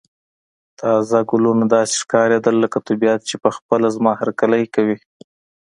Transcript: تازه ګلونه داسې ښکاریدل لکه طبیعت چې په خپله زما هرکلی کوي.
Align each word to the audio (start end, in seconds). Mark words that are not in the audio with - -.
تازه 0.79 1.19
ګلونه 1.29 1.65
داسې 1.75 1.93
ښکاریدل 2.01 2.55
لکه 2.63 2.77
طبیعت 2.87 3.21
چې 3.29 3.35
په 3.43 3.49
خپله 3.57 3.87
زما 3.95 4.11
هرکلی 4.21 4.63
کوي. 4.75 4.97